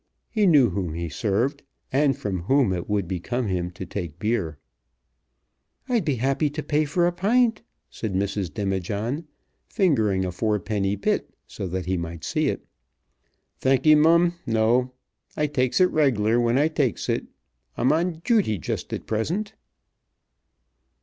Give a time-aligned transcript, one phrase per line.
[0.31, 4.57] He knew whom he served, and from whom it would become him to take beer.
[5.87, 8.51] "I'd be happy to pay for a pint," said Mrs.
[8.51, 9.27] Demijohn,
[9.67, 12.65] fingering a fourpenny bit so that he might see it.
[13.59, 14.91] "Thankye, Mum; no,
[15.37, 17.27] I takes it reg'lar when I takes it.
[17.77, 19.53] I'm on dooty just at present."